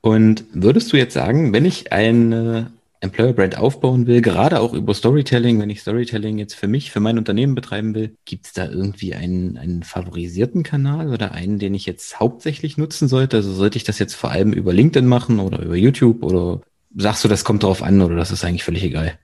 [0.01, 4.93] Und würdest du jetzt sagen, wenn ich eine Employer Brand aufbauen will, gerade auch über
[4.93, 8.67] Storytelling, wenn ich Storytelling jetzt für mich, für mein Unternehmen betreiben will, gibt es da
[8.67, 13.39] irgendwie einen, einen favorisierten Kanal oder einen, den ich jetzt hauptsächlich nutzen sollte?
[13.39, 16.61] Also sollte ich das jetzt vor allem über LinkedIn machen oder über YouTube oder
[16.95, 19.15] sagst du, das kommt darauf an oder das ist eigentlich völlig egal?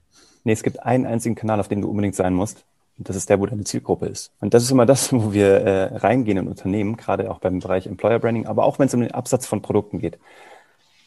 [0.44, 2.64] Nee, es gibt einen einzigen Kanal, auf dem du unbedingt sein musst.
[2.98, 4.32] Und das ist der, wo deine Zielgruppe ist.
[4.40, 7.86] Und das ist immer das, wo wir äh, reingehen in Unternehmen, gerade auch beim Bereich
[7.86, 10.18] Employer Branding, aber auch wenn es um den Absatz von Produkten geht.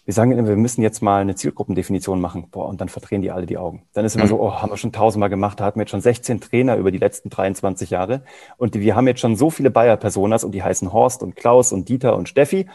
[0.10, 2.48] Wir sagen immer, wir müssen jetzt mal eine Zielgruppendefinition machen.
[2.50, 3.84] Boah, und dann verdrehen die alle die Augen.
[3.94, 4.30] Dann ist immer mhm.
[4.30, 6.90] so, oh, haben wir schon tausendmal gemacht, da hatten wir jetzt schon 16 Trainer über
[6.90, 8.24] die letzten 23 Jahre.
[8.58, 11.90] Und wir haben jetzt schon so viele Bayer-Personas und die heißen Horst und Klaus und
[11.90, 12.66] Dieter und Steffi.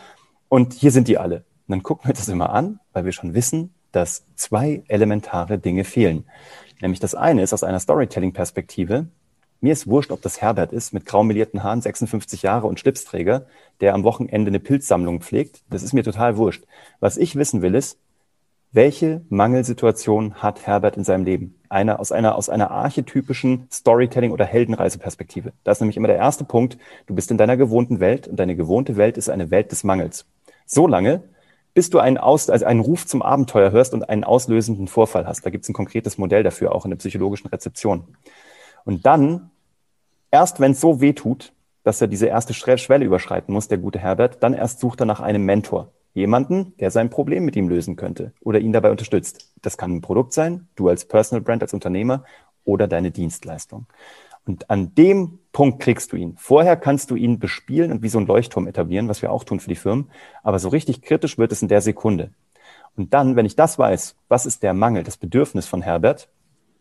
[0.49, 1.39] Und hier sind die alle.
[1.67, 5.83] Und dann gucken wir das immer an, weil wir schon wissen, dass zwei elementare Dinge
[5.83, 6.27] fehlen.
[6.81, 9.09] Nämlich das eine ist aus einer Storytelling-Perspektive.
[9.65, 13.47] Mir ist wurscht, ob das Herbert ist, mit graumelierten Haaren, 56 Jahre und Schlipsträger,
[13.81, 15.63] der am Wochenende eine Pilzsammlung pflegt.
[15.71, 16.65] Das ist mir total wurscht.
[17.01, 17.99] Was ich wissen will, ist,
[18.73, 21.59] welche Mangelsituation hat Herbert in seinem Leben?
[21.71, 25.55] Eine, aus einer, aus einer archetypischen Storytelling- oder Heldenreiseperspektive.
[25.65, 26.77] Das ist nämlich immer der erste Punkt.
[27.07, 30.27] Du bist in deiner gewohnten Welt und deine gewohnte Welt ist eine Welt des Mangels.
[30.67, 31.23] So lange,
[31.73, 35.47] bis du einen, Aus, also einen Ruf zum Abenteuer hörst und einen auslösenden Vorfall hast.
[35.47, 38.05] Da gibt es ein konkretes Modell dafür, auch in der psychologischen Rezeption.
[38.85, 39.51] Und dann,
[40.35, 41.53] erst wenn es so weh tut,
[41.85, 45.21] dass er diese erste Schwelle überschreiten muss, der gute Herbert, dann erst sucht er nach
[45.21, 45.93] einem Mentor.
[46.13, 49.53] Jemanden, der sein Problem mit ihm lösen könnte oder ihn dabei unterstützt.
[49.63, 52.25] Das kann ein Produkt sein, du als Personal Brand, als Unternehmer
[52.65, 53.87] oder deine Dienstleistung.
[54.45, 56.35] Und an dem Punkt kriegst du ihn.
[56.37, 59.61] Vorher kannst du ihn bespielen und wie so ein Leuchtturm etablieren, was wir auch tun
[59.61, 60.11] für die Firmen.
[60.43, 62.31] Aber so richtig kritisch wird es in der Sekunde.
[62.97, 66.29] Und dann, wenn ich das weiß, was ist der Mangel, das Bedürfnis von Herbert,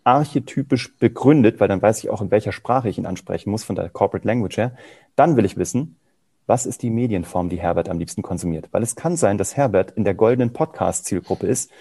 [0.04, 3.76] archetypisch begründet, weil dann weiß ich auch, in welcher Sprache ich ihn ansprechen muss, von
[3.76, 4.76] der Corporate Language her,
[5.16, 5.98] dann will ich wissen,
[6.46, 8.68] was ist die Medienform, die Herbert am liebsten konsumiert?
[8.72, 11.72] Weil es kann sein, dass Herbert in der goldenen Podcast-Zielgruppe ist.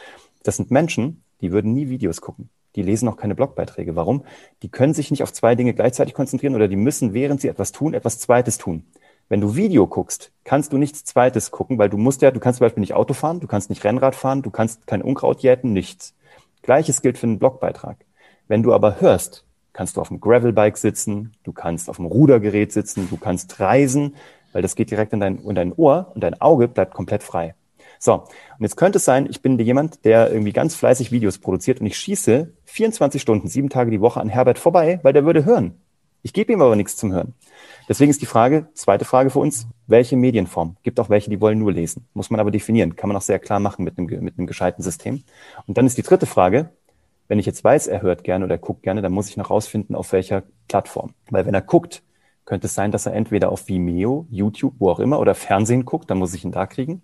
[0.45, 3.97] Das sind Menschen, die würden nie Videos gucken die lesen auch keine Blogbeiträge.
[3.97, 4.25] Warum?
[4.63, 7.73] Die können sich nicht auf zwei Dinge gleichzeitig konzentrieren oder die müssen, während sie etwas
[7.73, 8.85] tun, etwas Zweites tun.
[9.29, 12.59] Wenn du Video guckst, kannst du nichts Zweites gucken, weil du musst ja, du kannst
[12.59, 15.73] zum Beispiel nicht Auto fahren, du kannst nicht Rennrad fahren, du kannst kein Unkraut jäten,
[15.73, 16.15] nichts.
[16.63, 17.97] Gleiches gilt für einen Blogbeitrag.
[18.53, 22.71] Wenn du aber hörst, kannst du auf dem Gravelbike sitzen, du kannst auf dem Rudergerät
[22.71, 24.15] sitzen, du kannst reisen,
[24.53, 27.55] weil das geht direkt in dein, in dein Ohr und dein Auge bleibt komplett frei.
[27.99, 31.81] So, und jetzt könnte es sein, ich bin jemand, der irgendwie ganz fleißig Videos produziert
[31.81, 35.47] und ich schieße 24 Stunden, sieben Tage die Woche an Herbert vorbei, weil der würde
[35.47, 35.81] hören.
[36.21, 37.33] Ich gebe ihm aber nichts zum Hören.
[37.88, 40.77] Deswegen ist die Frage, zweite Frage für uns, welche Medienform?
[40.83, 42.07] Gibt auch welche, die wollen nur lesen.
[42.12, 42.97] Muss man aber definieren.
[42.97, 45.23] Kann man auch sehr klar machen mit einem, mit einem gescheiten System.
[45.67, 46.71] Und dann ist die dritte Frage,
[47.33, 49.49] wenn ich jetzt weiß, er hört gerne oder er guckt gerne, dann muss ich noch
[49.49, 51.14] rausfinden, auf welcher Plattform.
[51.31, 52.03] Weil wenn er guckt,
[52.45, 56.11] könnte es sein, dass er entweder auf Vimeo, YouTube, wo auch immer oder Fernsehen guckt,
[56.11, 57.01] dann muss ich ihn da kriegen.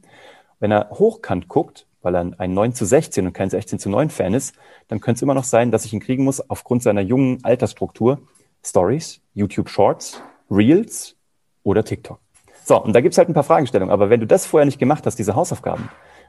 [0.61, 4.11] Wenn er hochkant guckt, weil er ein 9 zu 16 und kein 16 zu 9
[4.11, 4.55] Fan ist,
[4.89, 8.21] dann könnte es immer noch sein, dass ich ihn kriegen muss aufgrund seiner jungen Altersstruktur.
[8.63, 11.17] Stories, YouTube Shorts, Reels
[11.63, 12.21] oder TikTok.
[12.67, 13.95] So, und da gibt's halt ein paar Fragestellungen.
[13.95, 15.89] Aber wenn du das vorher nicht gemacht hast, diese Hausaufgaben,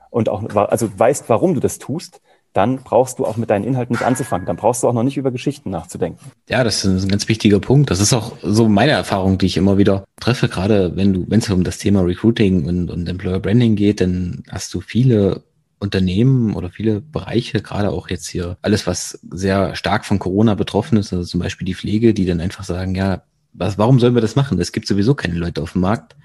[0.09, 2.21] und auch, also weißt, warum du das tust,
[2.53, 4.47] dann brauchst du auch mit deinen Inhalten nicht anzufangen.
[4.47, 6.31] Dann brauchst du auch noch nicht über Geschichten nachzudenken.
[6.49, 7.91] Ja, das ist ein ganz wichtiger Punkt.
[7.91, 11.39] Das ist auch so meine Erfahrung, die ich immer wieder treffe, gerade wenn du, wenn
[11.39, 15.43] es um das Thema Recruiting und, und Employer Branding geht, dann hast du viele
[15.79, 20.97] Unternehmen oder viele Bereiche, gerade auch jetzt hier alles, was sehr stark von Corona betroffen
[20.97, 24.21] ist, also zum Beispiel die Pflege, die dann einfach sagen, ja, was, warum sollen wir
[24.21, 24.59] das machen?
[24.59, 26.15] Es gibt sowieso keine Leute auf dem Markt.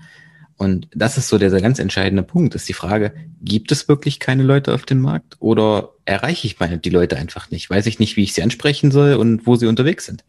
[0.57, 3.13] Und das ist so der, der ganz entscheidende Punkt, ist die Frage,
[3.43, 7.51] gibt es wirklich keine Leute auf dem Markt oder erreiche ich meine die Leute einfach
[7.51, 7.71] nicht?
[7.71, 10.25] Weiß ich nicht, wie ich sie ansprechen soll und wo sie unterwegs sind?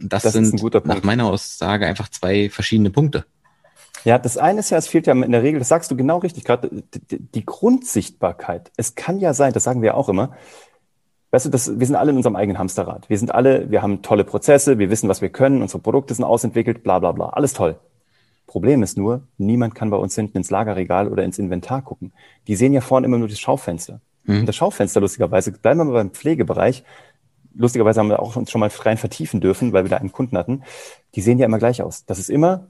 [0.00, 3.24] Das, das sind nach meiner Aussage einfach zwei verschiedene Punkte.
[4.04, 6.18] Ja, das eine ist ja, es fehlt ja in der Regel, das sagst du genau
[6.18, 6.70] richtig, gerade
[7.10, 8.70] die, die Grundsichtbarkeit.
[8.76, 10.36] Es kann ja sein, das sagen wir auch immer,
[11.32, 13.08] weißt du, das, wir sind alle in unserem eigenen Hamsterrad.
[13.10, 16.24] Wir sind alle, wir haben tolle Prozesse, wir wissen, was wir können, unsere Produkte sind
[16.24, 17.30] ausentwickelt, bla bla bla.
[17.30, 17.78] Alles toll.
[18.46, 22.12] Problem ist nur, niemand kann bei uns hinten ins Lagerregal oder ins Inventar gucken.
[22.46, 24.00] Die sehen ja vorne immer nur das Schaufenster.
[24.24, 24.40] Mhm.
[24.40, 26.84] Und das Schaufenster, lustigerweise, bleiben wir mal beim Pflegebereich.
[27.54, 30.36] Lustigerweise haben wir auch uns schon mal rein vertiefen dürfen, weil wir da einen Kunden
[30.36, 30.62] hatten.
[31.14, 32.04] Die sehen ja immer gleich aus.
[32.04, 32.68] Das ist immer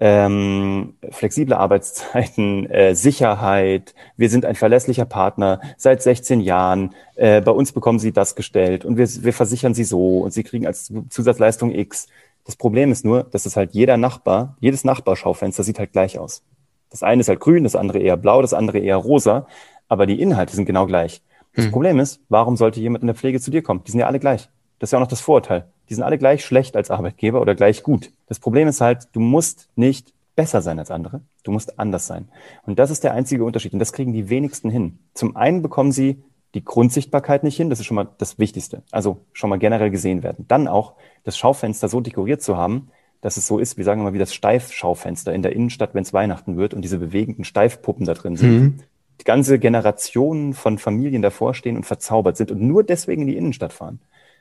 [0.00, 7.50] ähm, flexible Arbeitszeiten, äh, Sicherheit, wir sind ein verlässlicher Partner seit 16 Jahren, äh, bei
[7.50, 10.92] uns bekommen Sie das gestellt und wir, wir versichern Sie so und Sie kriegen als
[11.10, 12.06] Zusatzleistung X.
[12.44, 16.42] Das Problem ist nur, dass es halt jeder Nachbar, jedes Nachbarschaufenster sieht halt gleich aus.
[16.90, 19.46] Das eine ist halt grün, das andere eher blau, das andere eher rosa,
[19.88, 21.22] aber die Inhalte sind genau gleich.
[21.54, 21.72] Das hm.
[21.72, 23.82] Problem ist, warum sollte jemand in der Pflege zu dir kommen?
[23.84, 24.48] Die sind ja alle gleich.
[24.78, 25.66] Das ist ja auch noch das Vorurteil.
[25.88, 28.12] Die sind alle gleich schlecht als Arbeitgeber oder gleich gut.
[28.26, 32.28] Das Problem ist halt, du musst nicht besser sein als andere, du musst anders sein.
[32.64, 33.72] Und das ist der einzige Unterschied.
[33.72, 34.98] Und das kriegen die wenigsten hin.
[35.14, 36.22] Zum einen bekommen sie
[36.54, 38.82] die Grundsichtbarkeit nicht hin, das ist schon mal das Wichtigste.
[38.90, 40.44] Also schon mal generell gesehen werden.
[40.48, 42.88] Dann auch das Schaufenster so dekoriert zu haben,
[43.20, 46.02] dass es so ist, wie sagen wir mal, wie das Steifschaufenster in der Innenstadt, wenn
[46.02, 48.60] es Weihnachten wird und diese bewegenden Steifpuppen da drin sind.
[48.60, 48.78] Mhm.
[49.20, 53.36] Die ganze Generationen von Familien davor stehen und verzaubert sind und nur deswegen in die
[53.36, 53.98] Innenstadt fahren.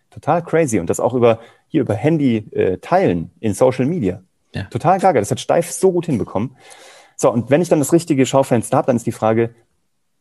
[0.10, 0.80] Total crazy.
[0.80, 4.22] Und das auch über, hier über Handy äh, teilen in Social Media.
[4.54, 4.64] Ja.
[4.64, 5.20] Total gaga.
[5.20, 6.56] Das hat Steif so gut hinbekommen.
[7.16, 9.54] So, und wenn ich dann das richtige Schaufenster habe, dann ist die Frage,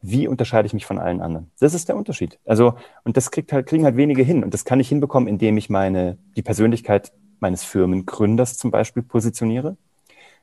[0.02, 1.50] wie unterscheide ich mich von allen anderen?
[1.58, 2.38] Das ist der Unterschied.
[2.44, 4.44] Also, und das kriegt halt, kriegen halt wenige hin.
[4.44, 9.76] Und das kann ich hinbekommen, indem ich meine, die Persönlichkeit meines Firmengründers zum Beispiel positioniere.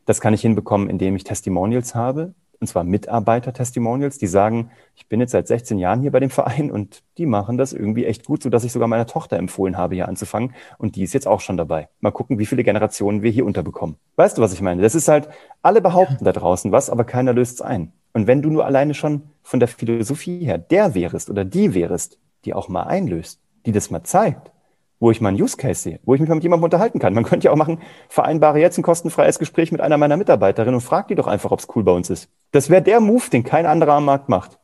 [0.06, 5.20] Das kann ich hinbekommen, indem ich Testimonials habe, und zwar Mitarbeiter-Testimonials, die sagen, ich bin
[5.20, 8.44] jetzt seit 16 Jahren hier bei dem Verein und die machen das irgendwie echt gut,
[8.44, 11.42] so dass ich sogar meiner Tochter empfohlen habe, hier anzufangen und die ist jetzt auch
[11.42, 11.90] schon dabei.
[12.00, 13.98] Mal gucken, wie viele Generationen wir hier unterbekommen.
[14.16, 14.82] Weißt du, was ich meine?
[14.82, 15.28] Das ist halt,
[15.62, 16.32] alle behaupten ja.
[16.32, 17.92] da draußen was, aber keiner löst es ein.
[18.14, 22.20] Und wenn du nur alleine schon von der Philosophie her der wärest oder die wärest,
[22.46, 24.53] die auch mal einlöst, die das mal zeigt,
[25.04, 27.14] wo ich mal Use Case sehe, wo ich mich mal mit jemandem unterhalten kann.
[27.14, 30.82] Man könnte ja auch machen, vereinbare jetzt ein kostenfreies Gespräch mit einer meiner Mitarbeiterinnen und
[30.82, 32.30] frag die doch einfach, ob es cool bei uns ist.
[32.52, 34.60] Das wäre der Move, den kein anderer am Markt macht.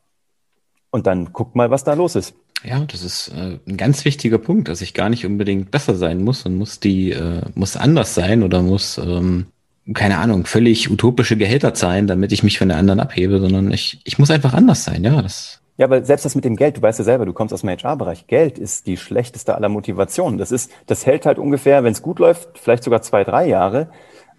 [0.91, 2.35] Und dann guck mal, was da los ist.
[2.63, 6.23] Ja, das ist äh, ein ganz wichtiger Punkt, dass ich gar nicht unbedingt besser sein
[6.23, 9.47] muss und muss die, äh, muss anders sein oder muss, ähm,
[9.93, 13.99] keine Ahnung, völlig utopische Gehälter zahlen, damit ich mich von der anderen abhebe, sondern ich,
[14.05, 15.21] ich muss einfach anders sein, ja.
[15.21, 17.61] Das ja, aber selbst das mit dem Geld, du weißt ja selber, du kommst aus
[17.61, 18.27] dem HR-Bereich.
[18.27, 20.37] Geld ist die schlechteste aller Motivationen.
[20.37, 23.87] Das ist, das hält halt ungefähr, wenn es gut läuft, vielleicht sogar zwei, drei Jahre.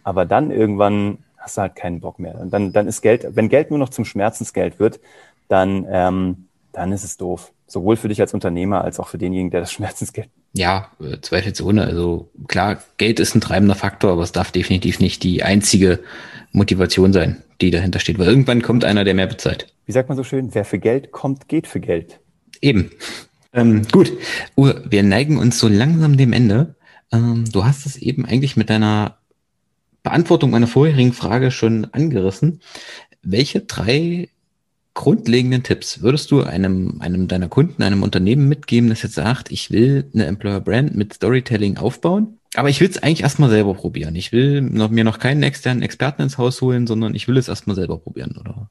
[0.04, 2.38] Aber dann irgendwann hast du halt keinen Bock mehr.
[2.38, 5.00] Und dann, dann ist Geld, wenn Geld nur noch zum Schmerzensgeld wird,
[5.48, 7.52] dann, ähm, dann ist es doof.
[7.66, 10.28] Sowohl für dich als Unternehmer als auch für denjenigen, der das Schmerzensgeld.
[10.52, 11.84] Ja, äh, zweifelsohne.
[11.84, 16.00] Also klar, Geld ist ein treibender Faktor, aber es darf definitiv nicht die einzige
[16.52, 18.18] Motivation sein, die dahinter steht.
[18.18, 21.10] Weil irgendwann kommt einer, der mehr bezahlt wie sagt man so schön, wer für Geld
[21.10, 22.20] kommt, geht für Geld.
[22.60, 22.92] Eben.
[23.52, 24.12] Ähm, gut,
[24.56, 26.76] Uwe, wir neigen uns so langsam dem Ende.
[27.10, 29.18] Ähm, du hast es eben eigentlich mit deiner
[30.04, 32.60] Beantwortung meiner vorherigen Frage schon angerissen.
[33.24, 34.28] Welche drei
[34.94, 39.70] grundlegenden Tipps würdest du einem, einem deiner Kunden, einem Unternehmen mitgeben, das jetzt sagt, ich
[39.70, 44.16] will eine Employer Brand mit Storytelling aufbauen, aber ich will es eigentlich erstmal selber probieren.
[44.16, 47.48] Ich will noch, mir noch keinen externen Experten ins Haus holen, sondern ich will es
[47.48, 48.70] erstmal selber probieren, oder?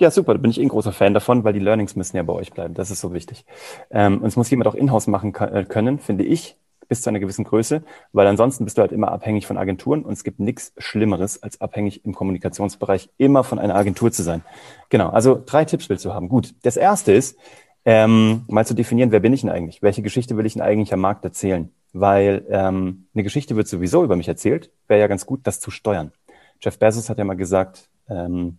[0.00, 2.22] Ja, super, da bin ich eh ein großer Fan davon, weil die Learnings müssen ja
[2.22, 2.74] bei euch bleiben.
[2.74, 3.44] Das ist so wichtig.
[3.90, 6.56] Ähm, und es muss jemand auch in-house machen äh, können, finde ich,
[6.88, 10.12] bis zu einer gewissen Größe, weil ansonsten bist du halt immer abhängig von Agenturen und
[10.12, 14.42] es gibt nichts Schlimmeres, als abhängig im Kommunikationsbereich immer von einer Agentur zu sein.
[14.88, 16.28] Genau, also drei Tipps willst du haben.
[16.28, 17.38] Gut, das erste ist,
[17.84, 19.82] ähm, mal zu definieren, wer bin ich denn eigentlich?
[19.82, 21.70] Welche Geschichte will ich denn eigentlich am Markt erzählen?
[21.92, 25.70] Weil ähm, eine Geschichte wird sowieso über mich erzählt, wäre ja ganz gut, das zu
[25.70, 26.12] steuern.
[26.60, 28.58] Jeff Bezos hat ja mal gesagt, ähm,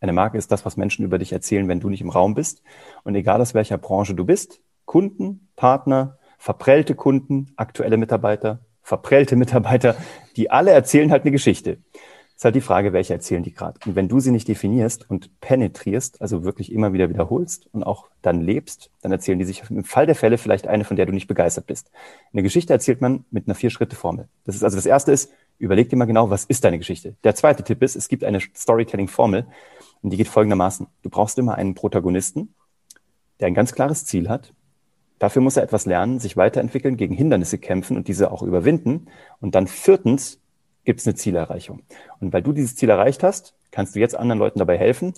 [0.00, 2.62] eine Marke ist das, was Menschen über dich erzählen, wenn du nicht im Raum bist.
[3.02, 9.96] Und egal aus welcher Branche du bist, Kunden, Partner, verprellte Kunden, aktuelle Mitarbeiter, verprellte Mitarbeiter,
[10.36, 11.78] die alle erzählen halt eine Geschichte.
[12.36, 13.80] Ist halt die Frage, welche erzählen die gerade.
[13.84, 18.06] Und wenn du sie nicht definierst und penetrierst, also wirklich immer wieder wiederholst und auch
[18.22, 21.12] dann lebst, dann erzählen die sich im Fall der Fälle vielleicht eine, von der du
[21.12, 21.90] nicht begeistert bist.
[22.32, 24.28] Eine Geschichte erzählt man mit einer Vier-Schritte-Formel.
[24.44, 27.16] Das ist also das erste ist, überleg dir mal genau, was ist deine Geschichte.
[27.24, 29.46] Der zweite Tipp ist, es gibt eine Storytelling-Formel,
[30.02, 30.86] und die geht folgendermaßen.
[31.02, 32.54] Du brauchst immer einen Protagonisten,
[33.40, 34.52] der ein ganz klares Ziel hat.
[35.18, 39.06] Dafür muss er etwas lernen, sich weiterentwickeln, gegen Hindernisse kämpfen und diese auch überwinden.
[39.40, 40.40] Und dann viertens
[40.84, 41.82] gibt es eine Zielerreichung.
[42.20, 45.14] Und weil du dieses Ziel erreicht hast, kannst du jetzt anderen Leuten dabei helfen,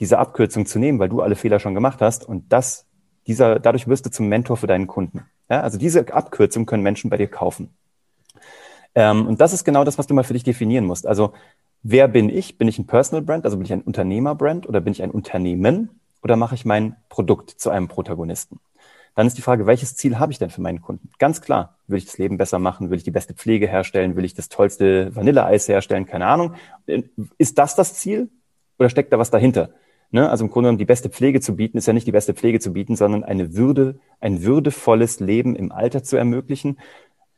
[0.00, 2.26] diese Abkürzung zu nehmen, weil du alle Fehler schon gemacht hast.
[2.26, 2.86] Und das,
[3.26, 5.24] dieser, dadurch wirst du zum Mentor für deinen Kunden.
[5.48, 7.70] Ja, also diese Abkürzung können Menschen bei dir kaufen.
[8.94, 11.06] Ähm, und das ist genau das, was du mal für dich definieren musst.
[11.06, 11.32] Also
[11.82, 12.58] wer bin ich?
[12.58, 16.00] Bin ich ein Personal Brand, also bin ich ein Unternehmerbrand oder bin ich ein Unternehmen
[16.22, 18.60] oder mache ich mein Produkt zu einem Protagonisten?
[19.14, 21.10] Dann ist die Frage, welches Ziel habe ich denn für meinen Kunden?
[21.18, 22.90] Ganz klar, will ich das Leben besser machen?
[22.90, 24.16] Will ich die beste Pflege herstellen?
[24.16, 26.06] Will ich das tollste Vanilleeis herstellen?
[26.06, 26.54] Keine Ahnung.
[27.38, 28.30] Ist das das Ziel
[28.78, 29.70] oder steckt da was dahinter?
[30.10, 30.28] Ne?
[30.28, 32.60] Also im Grunde genommen, die beste Pflege zu bieten, ist ja nicht die beste Pflege
[32.60, 36.78] zu bieten, sondern eine Würde, ein würdevolles Leben im Alter zu ermöglichen,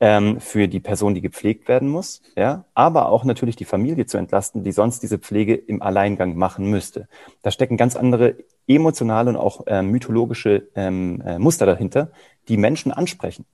[0.00, 4.18] ähm, für die Person, die gepflegt werden muss, ja, aber auch natürlich die Familie zu
[4.18, 7.08] entlasten, die sonst diese Pflege im Alleingang machen müsste.
[7.42, 12.10] Da stecken ganz andere emotionale und auch äh, mythologische ähm, äh, Muster dahinter,
[12.48, 13.46] die Menschen ansprechen.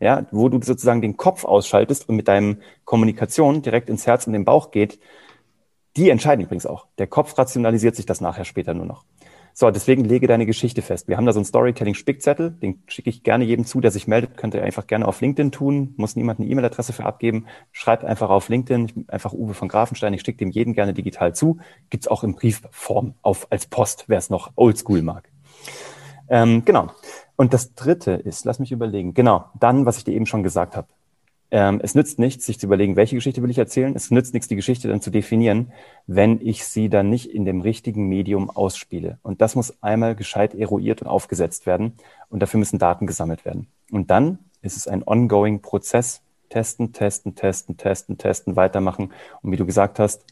[0.00, 4.32] Ja, wo du sozusagen den Kopf ausschaltest und mit deinem Kommunikation direkt ins Herz und
[4.32, 4.98] den Bauch geht.
[5.96, 6.88] Die entscheiden übrigens auch.
[6.98, 9.04] Der Kopf rationalisiert sich das nachher später nur noch.
[9.56, 11.06] So, deswegen lege deine Geschichte fest.
[11.06, 14.36] Wir haben da so einen Storytelling-Spickzettel, den schicke ich gerne jedem zu, der sich meldet,
[14.36, 17.46] könnt ihr einfach gerne auf LinkedIn tun, muss niemand eine E-Mail-Adresse für abgeben.
[17.70, 21.58] Schreibt einfach auf LinkedIn, einfach Uwe von Grafenstein, ich schicke dem jeden gerne digital zu.
[21.88, 25.30] Gibt's auch in Briefform auf als Post, wer es noch oldschool mag.
[26.28, 26.88] Ähm, genau.
[27.36, 30.74] Und das dritte ist, lass mich überlegen, genau, dann, was ich dir eben schon gesagt
[30.74, 30.88] habe.
[31.54, 33.94] Ähm, es nützt nichts, sich zu überlegen, welche Geschichte will ich erzählen.
[33.94, 35.70] Es nützt nichts, die Geschichte dann zu definieren,
[36.08, 39.20] wenn ich sie dann nicht in dem richtigen Medium ausspiele.
[39.22, 41.92] Und das muss einmal gescheit eruiert und aufgesetzt werden.
[42.28, 43.68] Und dafür müssen Daten gesammelt werden.
[43.92, 46.22] Und dann ist es ein ongoing Prozess.
[46.48, 49.12] Testen, testen, testen, testen, testen, weitermachen.
[49.40, 50.24] Und wie du gesagt hast,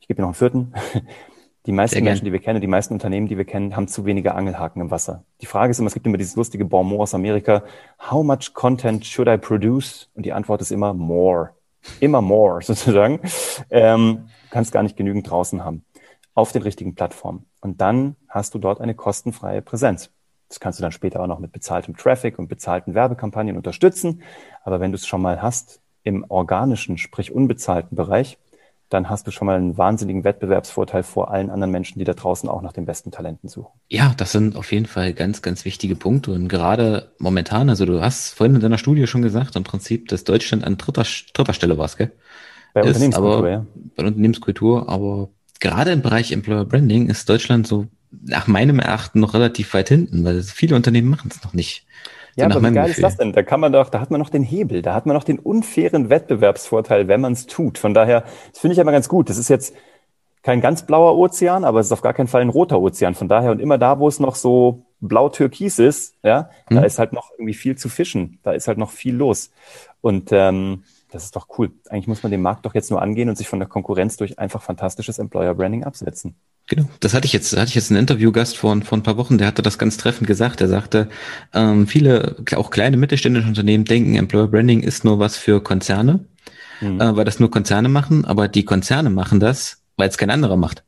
[0.00, 0.74] ich gebe dir noch einen vierten.
[1.66, 4.34] Die meisten Menschen, die wir kennen, die meisten Unternehmen, die wir kennen, haben zu wenige
[4.34, 5.24] Angelhaken im Wasser.
[5.40, 7.62] Die Frage ist immer, es gibt immer dieses lustige Bonmot aus Amerika,
[8.10, 10.10] how much content should I produce?
[10.14, 11.50] Und die Antwort ist immer more.
[12.00, 13.20] Immer more, sozusagen.
[13.70, 15.84] Ähm, du kannst gar nicht genügend draußen haben.
[16.34, 17.46] Auf den richtigen Plattformen.
[17.60, 20.10] Und dann hast du dort eine kostenfreie Präsenz.
[20.48, 24.22] Das kannst du dann später auch noch mit bezahltem Traffic und bezahlten Werbekampagnen unterstützen.
[24.64, 28.38] Aber wenn du es schon mal hast im organischen, sprich unbezahlten Bereich,
[28.90, 32.48] dann hast du schon mal einen wahnsinnigen Wettbewerbsvorteil vor allen anderen Menschen, die da draußen
[32.48, 33.72] auch nach den besten Talenten suchen.
[33.88, 36.32] Ja, das sind auf jeden Fall ganz, ganz wichtige Punkte.
[36.32, 40.24] Und gerade momentan, also du hast vorhin in deiner Studie schon gesagt, im Prinzip, dass
[40.24, 42.12] Deutschland an dritter, dritter Stelle war, gell?
[42.72, 43.66] Bei ist, Unternehmenskultur, aber, ja.
[43.96, 45.28] Bei Unternehmenskultur, aber
[45.60, 50.24] gerade im Bereich Employer Branding ist Deutschland so nach meinem Erachten noch relativ weit hinten,
[50.24, 51.86] weil viele Unternehmen machen es noch nicht.
[52.36, 52.90] Ja, aber wie geil Gefühl.
[52.90, 53.32] ist das denn?
[53.32, 55.38] Da kann man doch, da hat man noch den Hebel, da hat man noch den
[55.38, 57.78] unfairen Wettbewerbsvorteil, wenn man es tut.
[57.78, 59.30] Von daher, das finde ich aber ganz gut.
[59.30, 59.74] Das ist jetzt
[60.42, 63.14] kein ganz blauer Ozean, aber es ist auf gar keinen Fall ein roter Ozean.
[63.14, 66.76] Von daher und immer da, wo es noch so blau-türkis ist, ja, hm.
[66.76, 68.38] da ist halt noch irgendwie viel zu fischen.
[68.42, 69.50] Da ist halt noch viel los.
[70.00, 71.70] Und ähm, das ist doch cool.
[71.88, 74.38] Eigentlich muss man den Markt doch jetzt nur angehen und sich von der Konkurrenz durch
[74.40, 76.34] einfach fantastisches Employer Branding absetzen.
[76.66, 79.38] Genau, das hatte ich jetzt, hatte ich jetzt einen Interviewgast vor, vor ein paar Wochen,
[79.38, 80.60] der hatte das ganz treffend gesagt.
[80.60, 81.08] Er sagte,
[81.52, 86.24] ähm, viele, auch kleine mittelständische Unternehmen denken, Employer Branding ist nur was für Konzerne,
[86.80, 87.00] mhm.
[87.00, 90.56] äh, weil das nur Konzerne machen, aber die Konzerne machen das, weil es kein anderer
[90.56, 90.84] macht.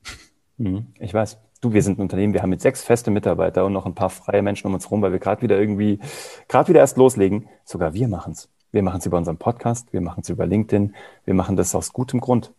[0.57, 0.87] Mhm.
[0.99, 1.39] Ich weiß.
[1.61, 4.11] Du, wir sind ein Unternehmen, wir haben mit sechs feste Mitarbeiter und noch ein paar
[4.11, 6.01] freie Menschen um uns rum, weil wir gerade wieder irgendwie,
[6.49, 7.49] gerade wieder erst loslegen.
[7.65, 8.51] Sogar wir machen's.
[8.77, 11.95] Wir machen es über unseren Podcast, wir machen es über LinkedIn, wir machen das aus
[11.95, 12.53] gutem Grund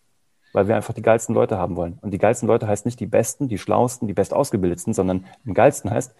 [0.52, 1.98] weil wir einfach die geilsten Leute haben wollen.
[2.00, 5.90] Und die geilsten Leute heißt nicht die besten, die schlausten, die bestausgebildetsten, sondern im geilsten
[5.90, 6.14] heißt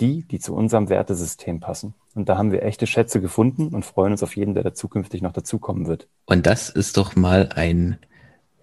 [0.00, 1.94] die, die zu unserem Wertesystem passen.
[2.14, 5.22] Und da haben wir echte Schätze gefunden und freuen uns auf jeden, der da zukünftig
[5.22, 6.08] noch dazukommen wird.
[6.24, 7.98] Und das ist doch mal ein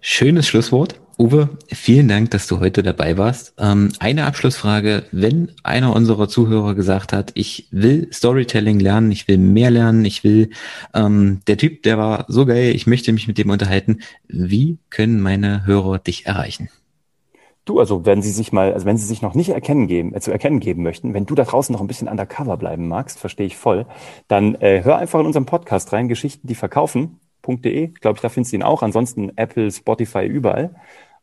[0.00, 1.00] schönes Schlusswort.
[1.22, 3.54] Uwe, vielen Dank, dass du heute dabei warst.
[3.56, 5.04] Ähm, eine Abschlussfrage.
[5.12, 10.24] Wenn einer unserer Zuhörer gesagt hat, ich will Storytelling lernen, ich will mehr lernen, ich
[10.24, 10.50] will,
[10.94, 14.00] ähm, der Typ, der war so geil, ich möchte mich mit dem unterhalten.
[14.26, 16.70] Wie können meine Hörer dich erreichen?
[17.66, 20.20] Du, also wenn sie sich mal, also wenn sie sich noch nicht erkennen geben, äh,
[20.20, 23.46] zu erkennen geben möchten, wenn du da draußen noch ein bisschen undercover bleiben magst, verstehe
[23.46, 23.86] ich voll,
[24.26, 27.20] dann äh, hör einfach in unserem Podcast rein, Geschichten, die verkaufen.
[27.44, 28.82] .de, glaube ich, da findest du ihn auch.
[28.82, 30.74] Ansonsten Apple, Spotify, überall.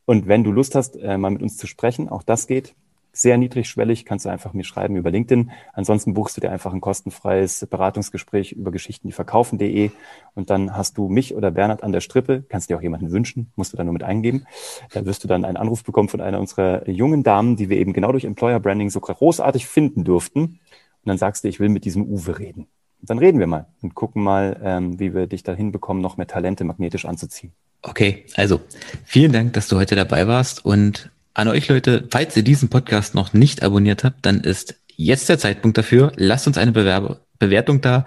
[0.09, 2.73] Und wenn du Lust hast, äh, mal mit uns zu sprechen, auch das geht.
[3.13, 5.51] Sehr niedrigschwellig, kannst du einfach mir schreiben über LinkedIn.
[5.71, 9.91] Ansonsten buchst du dir einfach ein kostenfreies Beratungsgespräch über Geschichten, die verkaufen.de
[10.33, 13.51] und dann hast du mich oder Bernhard an der Strippe, kannst dir auch jemanden wünschen,
[13.55, 14.47] musst du dann nur mit eingeben.
[14.93, 17.93] Da wirst du dann einen Anruf bekommen von einer unserer jungen Damen, die wir eben
[17.93, 20.41] genau durch Employer Branding so großartig finden durften.
[20.41, 20.59] Und
[21.05, 22.61] dann sagst du, ich will mit diesem Uwe reden.
[22.99, 26.17] Und dann reden wir mal und gucken mal, ähm, wie wir dich dahin bekommen, noch
[26.17, 27.53] mehr Talente magnetisch anzuziehen.
[27.81, 28.61] Okay, also
[29.05, 33.15] vielen Dank, dass du heute dabei warst und an euch Leute, falls ihr diesen Podcast
[33.15, 36.11] noch nicht abonniert habt, dann ist jetzt der Zeitpunkt dafür.
[36.15, 38.05] Lasst uns eine Bewerbe Bewertung da,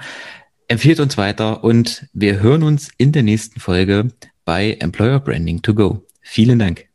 [0.68, 4.08] empfiehlt uns weiter und wir hören uns in der nächsten Folge
[4.44, 6.06] bei Employer Branding to Go.
[6.20, 6.91] Vielen Dank.